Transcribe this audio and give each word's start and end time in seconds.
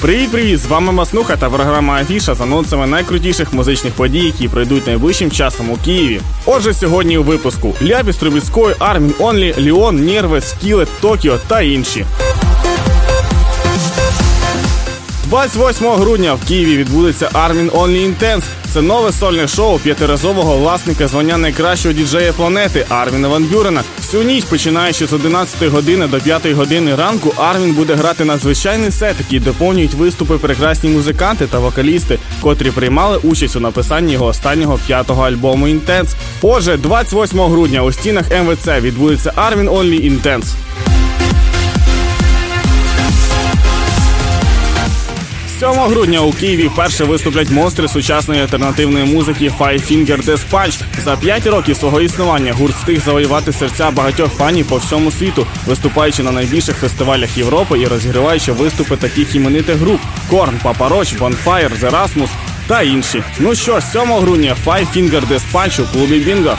Привіт-привіт! 0.00 0.60
З 0.60 0.66
вами 0.66 0.92
Маснуха 0.92 1.36
та 1.36 1.50
програма 1.50 2.00
Афіша 2.00 2.34
з 2.34 2.40
анонсами 2.40 2.86
найкрутіших 2.86 3.52
музичних 3.52 3.92
подій, 3.92 4.24
які 4.24 4.48
пройдуть 4.48 4.86
найближчим 4.86 5.30
часом 5.30 5.70
у 5.70 5.76
Києві. 5.76 6.20
Отже, 6.46 6.74
сьогодні 6.74 7.18
у 7.18 7.22
випуску 7.22 7.74
Ляпіс 7.82 8.16
Трубіцької, 8.16 8.74
Армін 8.78 9.14
Онлі, 9.18 9.54
Ліон, 9.58 9.96
Нірве, 9.96 10.40
Скілет, 10.40 10.88
Токіо 11.00 11.38
та 11.48 11.60
інші. 11.60 12.06
28 15.24 15.86
грудня 15.88 16.34
в 16.34 16.48
Києві 16.48 16.76
відбудеться 16.76 17.30
Армін 17.32 17.70
Онлі 17.74 18.06
Intense. 18.06 18.42
Це 18.78 18.82
нове 18.82 19.12
сольне 19.12 19.48
шоу 19.48 19.78
п'ятиразового 19.78 20.56
власника 20.56 21.08
звання 21.08 21.36
найкращого 21.36 21.92
діджея 21.92 22.32
планети 22.32 22.86
Арміна 22.88 23.28
Ван 23.28 23.44
Бюрена. 23.44 23.82
Всю 24.00 24.22
ніч, 24.22 24.44
починаючи 24.44 25.06
з 25.06 25.12
11 25.12 25.68
години 25.68 26.06
до 26.06 26.20
5 26.20 26.46
години 26.46 26.94
ранку, 26.94 27.32
Армін 27.36 27.74
буде 27.74 27.94
грати 27.94 28.24
надзвичайний 28.24 28.90
сет, 28.90 29.16
який 29.18 29.40
доповнюють 29.40 29.94
виступи 29.94 30.38
прекрасні 30.38 30.90
музиканти 30.90 31.46
та 31.46 31.58
вокалісти, 31.58 32.18
котрі 32.40 32.70
приймали 32.70 33.16
участь 33.16 33.56
у 33.56 33.60
написанні 33.60 34.12
його 34.12 34.26
останнього 34.26 34.78
п'ятого 34.86 35.22
альбому 35.22 35.66
Intense. 35.68 36.14
Отже, 36.42 36.76
28 36.76 37.40
грудня 37.40 37.82
у 37.82 37.92
стінах 37.92 38.24
МВЦ 38.42 38.68
відбудеться 38.80 39.32
Armin 39.36 39.70
Only 39.70 40.12
Intense. 40.12 40.67
7 45.60 45.70
грудня 45.70 46.20
у 46.20 46.32
Києві 46.32 46.66
вперше 46.66 47.04
виступлять 47.04 47.50
монстри 47.50 47.88
сучасної 47.88 48.40
альтернативної 48.40 49.04
музики 49.04 49.52
Five 49.58 49.92
Finger 49.92 50.24
Death 50.24 50.50
Punch. 50.52 50.80
За 51.04 51.16
5 51.16 51.46
років 51.46 51.76
свого 51.76 52.00
існування 52.00 52.52
гурт 52.52 52.74
встиг 52.74 53.00
завоювати 53.04 53.52
серця 53.52 53.90
багатьох 53.90 54.32
фанів 54.32 54.66
по 54.66 54.76
всьому 54.76 55.10
світу, 55.10 55.46
виступаючи 55.66 56.22
на 56.22 56.32
найбільших 56.32 56.76
фестивалях 56.76 57.38
Європи 57.38 57.78
і 57.78 57.86
розігріваючи 57.86 58.52
виступи 58.52 58.96
таких 58.96 59.34
іменитих 59.34 59.76
груп: 59.76 60.00
Корн, 60.30 60.54
Папароч, 60.62 61.14
Bonfire, 61.14 61.80
Zerasmus 61.80 62.28
та 62.66 62.82
інші. 62.82 63.22
Ну 63.38 63.54
що, 63.54 63.80
7 63.80 64.12
грудня 64.12 64.56
Five 64.66 64.86
Finger 64.96 65.22
Death 65.28 65.52
Punch 65.52 65.82
у 65.82 65.86
клубі 65.86 66.18
Бінго. 66.18 66.56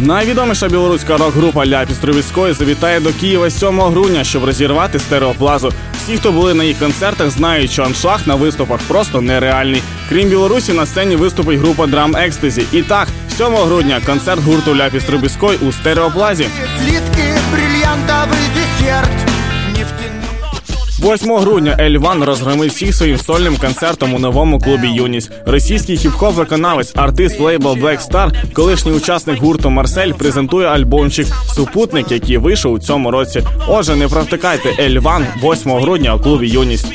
Найвідоміша 0.00 0.68
білоруська 0.68 1.16
рок-група 1.16 1.66
Ляпіс 1.66 1.96
Трубіцької 1.96 2.52
завітає 2.52 3.00
до 3.00 3.12
Києва 3.12 3.50
7 3.50 3.80
грудня, 3.80 4.24
щоб 4.24 4.44
розірвати 4.44 4.98
стереоплазу. 4.98 5.72
Всі, 5.96 6.16
хто 6.16 6.32
були 6.32 6.54
на 6.54 6.64
їх 6.64 6.78
концертах, 6.78 7.30
знають, 7.30 7.70
що 7.70 7.82
аншлаг 7.82 8.20
на 8.26 8.34
виступах 8.34 8.80
просто 8.88 9.20
нереальний. 9.20 9.82
Крім 10.08 10.28
Білорусі, 10.28 10.72
на 10.72 10.86
сцені 10.86 11.16
виступить 11.16 11.58
група 11.58 11.86
Драм 11.86 12.16
Екстезі. 12.16 12.64
І 12.72 12.82
так, 12.82 13.08
7 13.36 13.46
грудня 13.46 14.00
концерт 14.06 14.42
гурту 14.42 14.76
Ляпіс 14.76 15.04
Трубіської 15.04 15.58
у 15.58 15.72
стереоплазі. 15.72 16.46
Слідки 16.78 17.34
брильянтовий 17.52 18.38
десерт 18.54 19.27
8 20.98 21.36
грудня 21.38 21.76
Ельван 21.80 22.24
розгромив 22.24 22.70
всіх 22.70 22.94
своїм 22.94 23.18
сольним 23.18 23.56
концертом 23.56 24.14
у 24.14 24.18
новому 24.18 24.58
клубі 24.58 24.88
Юність. 24.88 25.30
Російський 25.46 25.96
хіп-хоп 25.96 26.32
виконавець, 26.32 26.92
артист 26.96 27.40
лейбл 27.40 27.68
Black 27.68 28.10
Star, 28.10 28.52
колишній 28.52 28.92
учасник 28.92 29.40
гурту 29.40 29.70
Марсель, 29.70 30.12
презентує 30.12 30.66
альбомчик 30.66 31.26
Супутник, 31.54 32.12
який 32.12 32.36
вийшов 32.36 32.72
у 32.72 32.78
цьому 32.78 33.10
році. 33.10 33.42
Отже, 33.68 33.96
не 33.96 34.08
провтикайте 34.08 34.74
Ельван 34.78 35.26
8 35.42 35.72
грудня 35.72 36.14
у 36.14 36.20
клубі 36.20 36.48
Юність. 36.48 36.86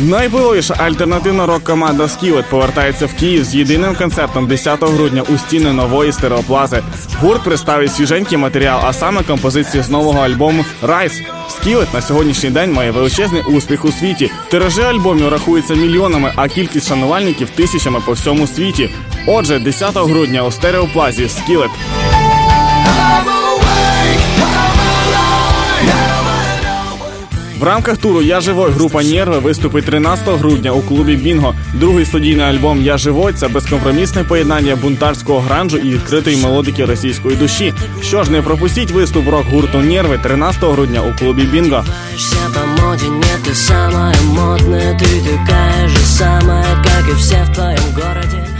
Найпиловіша 0.00 0.74
альтернативна 0.74 1.46
рок-команда 1.46 2.08
Скілет 2.08 2.46
повертається 2.46 3.06
в 3.06 3.14
Київ 3.14 3.44
з 3.44 3.54
єдиним 3.54 3.94
концертом 3.94 4.46
10 4.46 4.82
грудня 4.82 5.22
у 5.22 5.38
стіни 5.38 5.72
нової 5.72 6.12
стереоплази. 6.12 6.82
Гурт 7.20 7.44
представить 7.44 7.94
свіженький 7.94 8.38
матеріал, 8.38 8.80
а 8.84 8.92
саме 8.92 9.22
композиції 9.22 9.82
з 9.82 9.90
нового 9.90 10.20
альбому 10.20 10.64
Райс. 10.82 11.22
Скілет 11.48 11.94
на 11.94 12.00
сьогоднішній 12.00 12.50
день 12.50 12.72
має 12.72 12.90
величезний 12.90 13.42
успіх 13.42 13.84
у 13.84 13.92
світі. 13.92 14.30
Тиражі 14.50 14.82
альбомів 14.82 15.28
рахуються 15.28 15.74
мільйонами, 15.74 16.32
а 16.36 16.48
кількість 16.48 16.88
шанувальників 16.88 17.50
тисячами 17.50 18.00
по 18.06 18.12
всьому 18.12 18.46
світі. 18.46 18.90
Отже, 19.26 19.58
10 19.58 19.96
грудня 19.96 20.42
у 20.42 20.52
стереоплазі 20.52 21.28
Скілет. 21.28 21.70
В 27.58 27.64
рамках 27.64 27.98
туру 27.98 28.20
Я 28.20 28.40
живой 28.40 28.70
група 28.70 29.02
Нерви 29.02 29.40
виступить 29.40 29.84
13 29.84 30.28
грудня 30.28 30.72
у 30.72 30.80
клубі 30.80 31.16
Бінго. 31.16 31.54
Другий 31.74 32.04
студійний 32.04 32.46
альбом 32.46 32.82
Я 32.82 32.98
живой 32.98 33.32
це 33.32 33.48
безкомпромісне 33.48 34.24
поєднання 34.24 34.76
бунтарського 34.76 35.40
гранжу 35.40 35.76
і 35.78 35.90
відкритої 35.90 36.36
мелодики 36.36 36.84
російської 36.84 37.36
душі. 37.36 37.74
Що 38.02 38.24
ж, 38.24 38.32
не 38.32 38.42
пропустіть 38.42 38.90
виступ 38.90 39.28
рок 39.28 39.46
гурту 39.46 39.78
Нерви 39.78 40.20
13 40.22 40.64
грудня 40.64 41.02
у 41.02 41.18
клубі 41.18 41.42
Бінго. 41.42 41.84
Ты 44.98 45.20
такая 45.22 45.88
же 45.88 45.98
самая, 45.98 46.82
как 46.82 47.08
и 47.08 47.14
все 47.14 47.44
в 47.44 47.54
твоем 47.54 47.92
городе 47.94 48.57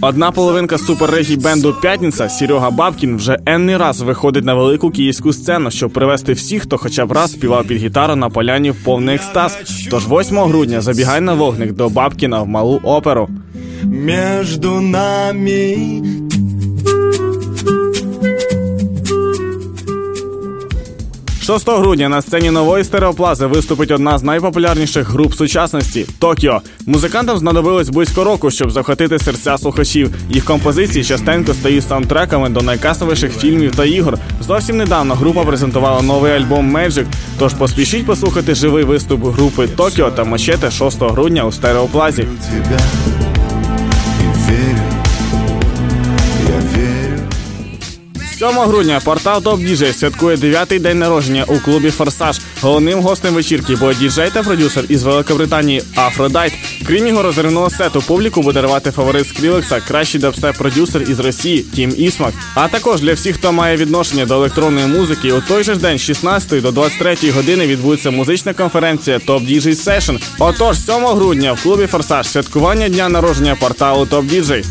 Одна 0.00 0.30
половинка 0.30 0.78
суперрегі 0.78 1.36
бенду 1.36 1.74
П'ятниця 1.82 2.28
Серега 2.28 2.70
Бабкін 2.70 3.16
вже 3.16 3.38
енний 3.46 3.76
раз 3.76 4.00
виходить 4.00 4.44
на 4.44 4.54
велику 4.54 4.90
київську 4.90 5.32
сцену, 5.32 5.70
щоб 5.70 5.90
привести 5.90 6.32
всіх, 6.32 6.62
хто 6.62 6.78
хоча 6.78 7.06
б 7.06 7.12
раз 7.12 7.32
співав 7.32 7.66
під 7.66 7.78
гітару 7.78 8.16
на 8.16 8.30
поляні 8.30 8.70
в 8.70 8.84
повний 8.84 9.14
екстаз. 9.14 9.58
Тож 9.90 10.08
8 10.08 10.38
грудня 10.38 10.80
забігай 10.80 11.20
на 11.20 11.34
вогник 11.34 11.72
до 11.72 11.88
Бабкіна 11.88 12.42
в 12.42 12.48
малу 12.48 12.80
оперу. 12.82 13.28
Между 13.82 14.80
нами 14.80 15.76
6 21.54 21.68
грудня 21.68 22.08
на 22.08 22.22
сцені 22.22 22.50
нової 22.50 22.84
стереоплази 22.84 23.46
виступить 23.46 23.90
одна 23.90 24.18
з 24.18 24.22
найпопулярніших 24.22 25.10
груп 25.10 25.34
сучасності 25.34 26.06
Токіо. 26.18 26.60
Музикантам 26.86 27.38
знадобилось 27.38 27.88
близько 27.88 28.24
року, 28.24 28.50
щоб 28.50 28.70
захватити 28.70 29.18
серця 29.18 29.58
слухачів. 29.58 30.14
Їх 30.30 30.44
композиції 30.44 31.04
частенько 31.04 31.54
стають 31.54 31.88
саундтреками 31.88 32.48
до 32.48 32.60
найкасовіших 32.60 33.38
фільмів 33.38 33.76
та 33.76 33.84
ігор. 33.84 34.18
Зовсім 34.40 34.76
недавно 34.76 35.14
група 35.14 35.44
презентувала 35.44 36.02
новий 36.02 36.32
альбом 36.32 36.76
Magic, 36.76 37.06
Тож 37.38 37.54
поспішіть 37.54 38.06
послухати 38.06 38.54
живий 38.54 38.84
виступ 38.84 39.24
групи 39.24 39.68
Токіо 39.68 40.10
та 40.10 40.24
Мачете 40.24 40.70
6 40.70 41.02
грудня 41.02 41.44
у 41.44 41.52
стереоплазі. 41.52 42.26
7 48.38 48.48
грудня 48.48 49.00
портал 49.04 49.42
Top 49.42 49.60
DJ 49.60 49.92
святкує 49.92 50.36
9-й 50.36 50.78
день 50.78 50.98
народження 50.98 51.44
у 51.44 51.58
клубі 51.58 51.90
Форсаж. 51.90 52.40
Головним 52.60 53.00
гостем 53.00 53.34
вечірки 53.34 53.76
буде 53.76 53.94
діджей 53.94 54.30
та 54.32 54.42
продюсер 54.42 54.84
із 54.88 55.02
Великобританії 55.02 55.82
Aphrodite. 55.96 56.52
Крім 56.86 57.06
його 57.06 57.22
розривного 57.22 57.70
сету, 57.70 58.02
публіку 58.06 58.42
буде 58.42 58.62
давати 58.62 58.90
фаворит 58.90 59.28
Скрілекса, 59.28 59.80
кращий 59.80 60.20
дабстеп 60.20 60.56
продюсер 60.58 61.02
із 61.02 61.20
Росії 61.20 61.62
Тім 61.62 61.94
Ісмак. 61.96 62.34
А 62.54 62.68
також 62.68 63.00
для 63.00 63.12
всіх, 63.12 63.36
хто 63.36 63.52
має 63.52 63.76
відношення 63.76 64.26
до 64.26 64.34
електронної 64.34 64.86
музики, 64.86 65.32
у 65.32 65.40
той 65.40 65.64
же 65.64 65.74
ж 65.74 65.80
день 65.80 65.98
з 65.98 66.02
16 66.02 66.62
до 66.62 66.72
23 66.72 67.30
години 67.30 67.66
відбудеться 67.66 68.10
музична 68.10 68.54
конференція 68.54 69.18
Top 69.18 69.44
DJ 69.44 69.74
Session. 69.74 70.20
Отож, 70.38 70.78
7 70.78 70.94
грудня 70.94 71.52
в 71.52 71.62
клубі 71.62 71.86
Форсаж 71.86 72.28
святкування 72.28 72.88
дня 72.88 73.08
народження 73.08 73.54
порталу 73.54 74.06
Top 74.06 74.26
DJ. 74.26 74.64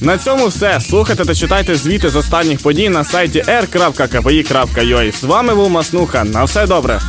На 0.00 0.18
цьому 0.18 0.46
все. 0.46 0.80
Слухайте 0.80 1.24
та 1.24 1.34
читайте 1.34 1.74
звіти 1.74 2.08
з 2.08 2.16
останніх 2.16 2.62
подій 2.62 2.88
на 2.88 3.04
сайті 3.04 3.44
r.kpi.ua. 3.48 5.12
З 5.12 5.24
вами 5.24 5.54
був 5.54 5.70
Маснуха. 5.70 6.24
На 6.24 6.44
все 6.44 6.66
добре. 6.66 7.00